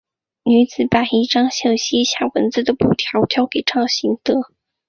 [0.45, 4.51] 女子把一张写有西夏文字的布条交给赵行德。